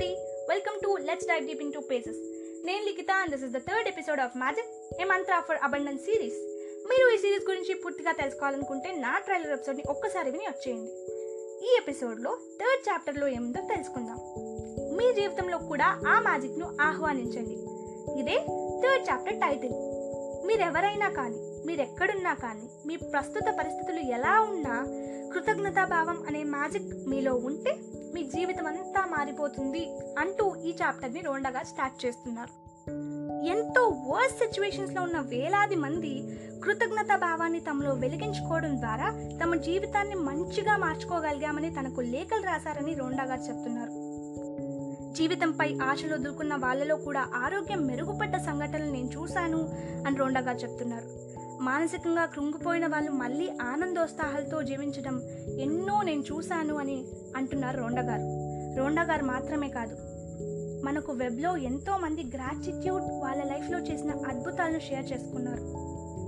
[0.00, 0.16] everybody.
[0.48, 2.18] Welcome to Let's Dive Deep into Paces.
[2.66, 4.70] నేను Likhitha and this is the third episode of magic
[5.02, 6.38] a mantra for abundance series
[6.90, 10.90] మీరు ఈ series గురించి పూర్తిగా తెలుసుకోవాలనుకుంటే నా trailer ఎపిసోడ్ని ఒక్కసారి విని వచ్చేయండి.
[11.66, 14.18] ఈ ఎపిసోడ్లో థర్డ్ చాప్టర్లో ఏముందో తెలుసుకుందాం.
[14.96, 17.56] మీ జీవితంలో కూడా ఆ మ్యాజిక్ను ఆహ్వానించండి.
[18.20, 18.36] ఇదే
[18.82, 19.76] థర్డ్ చాప్టర్ టైటిల్
[20.48, 24.76] మీరెవరైనా కానీ మీరెక్కడున్నా కానీ మీ ప్రస్తుత పరిస్థితులు ఎలా ఉన్నా
[25.32, 27.74] కృతజ్ఞతాభావం అనే మ్యాజిక్ మీలో ఉంటే
[28.14, 32.70] మీ జీవితం అంతా మారిపోతుంది అంటూ ఈ చాప్టర్ని రోండగా స్టార్ట్ చేస్తున్నారు.
[33.46, 41.74] ఎంతో వర్స్ సిచ్యువేషన్స్లో ఉన్న వేలాది మంది కృతజ్ఞత భావాన్ని తమలో వెలిగించుకోవడం ద్వారా తమ జీవితాన్ని మంచిగా మార్చుకోగలిగామని
[41.74, 44.10] తనకు లేఖలు రాశారని రోండా గారు చెప్తున్నారు.
[45.14, 49.68] జీవితంపై ఆశలు వదులుకున్న వాళ్ళలో కూడా ఆరోగ్యం మెరుగుపడ్డ సంఘటనలు నేను చూశాను
[50.06, 51.29] అని రోండా గారు చెప్తున్నారు.
[51.60, 55.22] మానసికంగా కృంగిపోయిన వాళ్ళు మళ్ళీ ఆనందోత్సాహాలతో జీవించడం
[55.58, 57.04] ఎన్నో నేను చూశాను అని
[57.36, 58.50] అంటున్నారు రోండగారు.
[58.78, 59.96] రోండగారు మాత్రమే కాదు
[60.84, 65.64] మనకు వెబ్లో ఎంతోమంది గ్రాటిట్యూడ్ వాళ్ళ లైఫ్లో చేసిన అద్భుతాలను షేర్ చేసుకున్నారు.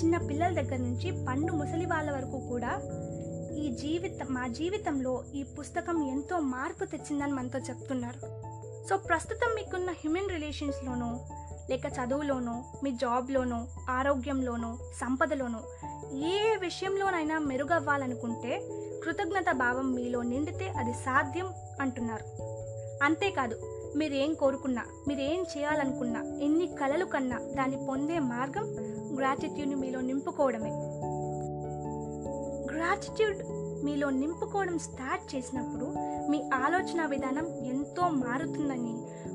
[0.00, 2.80] చిన్న పిల్లల దగ్గర నుంచి పండు ముసలి వాళ్ళ వరకు కూడా
[3.56, 8.44] ఈ జీవితం మా జీవితంలో ఈ పుస్తకం ఎంతో మార్పు తెచ్చిందని మనతో చెప్తున్నారు.
[8.88, 11.06] సో ప్రస్తుతం మీకున్న హ్యూమన్ రిలేషన్స్లోనూ
[11.70, 15.60] లేక చదువులోనో మీ జాబ్లోనో ఆరోగ్యంలోనో సంపదలోనో
[16.16, 18.62] ఏ విషయంలోనైనా మెరుగవ్వాలనుకుంటే
[19.04, 21.46] కృతజ్ఞత భావం మీలో నిండితే అది సాధ్యం
[21.80, 22.24] అంటున్నారు.
[23.04, 23.56] అంతేకాదు
[23.96, 28.64] మీరేం కోరుకున్నా మీరేం చేయాలనుకున్నా ఎన్ని కలలు కన్నా దాన్ని పొందే మార్గం
[29.18, 30.70] గ్రాటిట్యూడ్ని మీలో నింపుకోవడమే.
[32.74, 33.38] గ్రాటిట్యూడ్
[33.84, 35.86] మీలో నింపుకోవడం స్టార్ట్ చేసినప్పుడు
[36.30, 38.94] మీ ఆలోచన విధానం ఎంతో మారుతుందని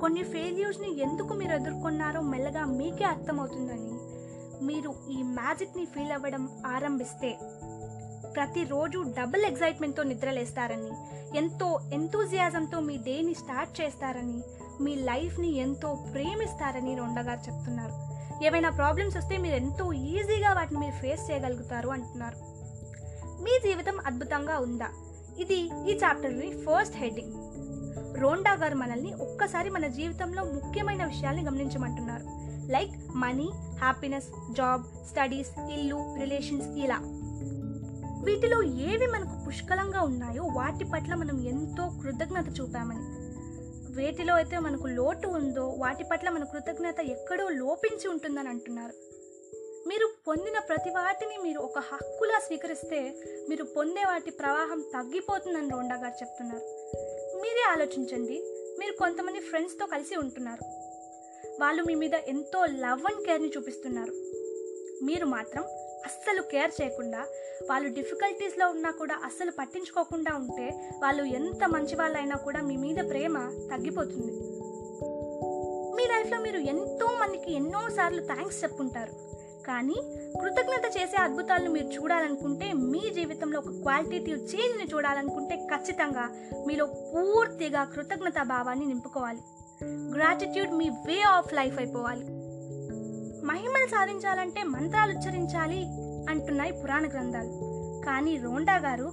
[0.00, 3.94] కొన్ని ఫెయిల్యూర్స్ని ఎందుకు మీరు ఎదుర్కొన్నారో మెల్లగా మీకే అర్థమవుతుందని
[4.66, 7.38] మీరు ఈ మ్యాజిక్ని ఫీల్ అవ్వడం ఆరంభిస్తే
[8.34, 10.92] ప్రతిరోజు డబుల్ ఎగ్జైట్మెంట్తో నిద్రలేస్తారని
[11.38, 14.42] ఎంతో ఎంతూజియాజంతో మీ డేని స్టార్ట్ చేస్తారని
[14.80, 17.96] మీ లైఫ్ని ఎంతో ప్రేమిస్తారని రొండగా చెప్తున్నారు.
[18.44, 22.49] ఏవైనా ప్రాబ్లమ్స్ వస్తే మీరు ఎంతో ఈజీగా వాటిని మీరు ఫేస్ చేయగలుగుతారు అంటున్నారు.
[23.42, 24.88] మీ జీవితం అద్భుతంగా ఉందా?
[25.38, 25.58] ఇది
[25.90, 27.32] ఈ చాప్టర్లోని ఫస్ట్ హెడ్డింగ్
[28.20, 32.24] రోండా గారు మనల్ని ఒక్కసారి మన జీవితంలో ముఖ్యమైన విషయాల్ని గమనించమంటున్నారు.
[32.72, 37.00] Like money happiness job studies ఇల్లు రిలేషన్స్ ఇలా.
[38.24, 43.06] వీటిలో ఏవి మనకు పుష్కలంగా ఉన్నాయో వాటి పట్ల మనం ఎంతో కృతజ్ఞత చూపామని.
[43.94, 48.94] వేటిలో అయితే మనకు లోటు ఉందో వాటి పట్ల మన కృతజ్ఞత ఎక్కడో లోపించి ఉంటుందని అంటున్నారు.
[49.86, 53.14] మీరు పొందిన ప్రతి వాటిని మీరు ఒక హక్కులా స్వీకరిస్తే
[53.48, 56.64] మీరు పొందే వాటి ప్రవాహం తగ్గిపోతుందని రోండా గారు చెప్తున్నారు.
[57.40, 58.42] మీరే ఆలోచించండి.
[58.78, 60.64] మీరు కొంతమంది ఫ్రెండ్స్తో కలిసి ఉంటున్నారు.
[61.60, 64.12] వాళ్ళు మీ మీద ఎంతో లవ్ అండ్ కేర్ని చూపిస్తున్నారు.
[65.04, 65.62] మీరు మాత్రం
[66.06, 67.18] అస్సలు కేర్ చేయకుండా
[67.70, 73.38] వాళ్ళు డిఫికల్టీస్లో ఉన్నా కూడా అస్సలు పట్టించుకోకుండా ఉంటే వాళ్ళు ఎంత మంచి వాళ్ళైనా కూడా మీ మీద ప్రేమ
[73.72, 74.32] తగ్గిపోతుంది.
[75.96, 79.29] మీ లైఫ్లో మీరు ఎంతో మందికి ఎన్నోసార్లు థ్యాంక్స్ చెప్పుంటారు.
[79.66, 79.98] కానీ
[80.40, 86.30] కృతజ్ఞత చేసే అద్భుతాలను మీరు చూడాలనుకుంటే మీ జీవితంలో ఒక క్వాలిటేటివ్ చేంజ్ని చూడాలనుకుంటే ఖచ్చితంగా
[86.66, 89.42] మీలో పూర్తిగా కృతజ్ఞత భావాన్ని నింపుకోవాలి.
[90.14, 92.24] గ్రాటిట్యూడ్ మీ వే ఆఫ్ లైఫ్ అయిపోవాలి.
[93.46, 95.80] మహిమలు సాధించాలంటే మంత్రాలు ఉచ్చరించాలి
[96.30, 97.52] అంటున్నాయి పురాణ గ్రంథాలు.
[98.06, 99.12] కానీ రోండా గారు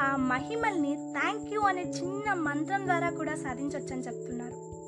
[0.00, 4.81] ఆ మహిమల్ని థ్యాంక్ యూ అనే చిన్న మంత్రం ద్వారా కూడా సాధించవచ్చని చెప్తున్నారు.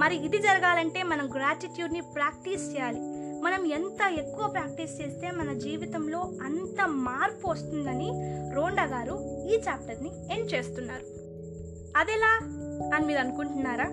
[0.00, 3.00] మరి ఇది జరగాలంటే మనం గ్రాటిట్యూడ్ని ప్రాక్టీస్ చేయాలి.
[3.40, 8.10] మనం ఎంత ఎక్కువ ప్రాక్టీస్ చేస్తే మన జీవితంలో అంత మార్పు వస్తుందని
[8.54, 11.06] రోండా గారు ఈ చాప్టర్ని ఎండ్ చేస్తున్నారు.
[11.96, 12.32] అదెలా
[12.94, 13.88] అని మీరు అనుకుంటున్నారా?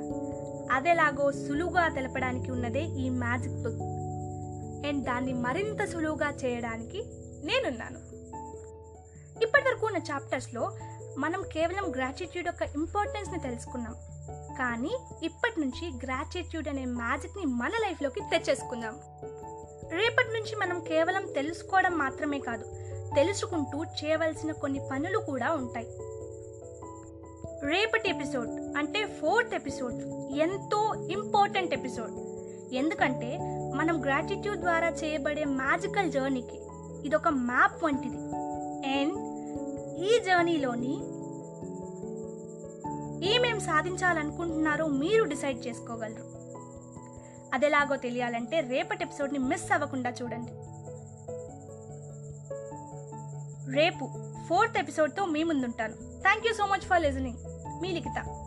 [0.75, 3.81] అదెలాగో సులువుగా తెలపడానికి ఉన్నదే ఈ మ్యాజిక్ బుక్
[4.88, 7.03] అండ్ దాన్ని మరింత సులువుగా చేయడానికి
[7.44, 8.00] నేనున్నాను.
[9.44, 10.72] ఇప్పటివరకు ఉన్న చాప్టర్స్లో
[11.18, 13.95] మనం కేవలం గ్రాటిట్యూడ్ యొక్క ఇంపార్టెన్స్ని తెలుసుకున్నాం.
[14.57, 19.00] కానీ ఇప్పటి నుంచి గ్రాటిట్యూడ్ అనే మ్యాజిక్ని మన లైఫ్లోకి తెచ్చేసుకుందాం.
[19.91, 22.65] రేపటి నుంచి మనం కేవలం తెలుసుకోవడం మాత్రమే కాదు
[23.15, 25.88] తెలుసుకుంటూ చేయవలసిన కొన్ని పనులు కూడా ఉంటాయి.
[27.65, 29.95] రేపటి ఎపిసోడ్ అంటే ఫోర్త్ ఎపిసోడ్
[30.38, 32.12] ఎంతో ఇంపార్టెంట్ ఎపిసోడ్
[32.74, 33.38] ఎందుకంటే
[33.75, 36.59] మనం గ్రాటిట్యూడ్ ద్వారా చేయబడే మ్యాజికల్ జర్నీకి
[37.07, 38.18] ఇదొక మ్యాప్ వంటిది.
[38.88, 39.15] అండ్
[40.04, 41.17] ఈ జర్నీలోని
[43.24, 46.38] ఏమేం సాధించాలనుకుంటున్నారో మీరు డిసైడ్ చేసుకోగలరు.
[47.54, 50.52] అదెలాగో తెలియాలంటే రేపటి ఎపిసోడ్ని మిస్ అవ్వకుండా చూడండి.
[53.72, 54.10] రేపు
[54.48, 55.94] ఫోర్త్ ఎపిసోడ్తో మీ ముందుంటాను.
[56.22, 57.38] Thank you so much for listening.
[57.81, 58.46] Me Likhita.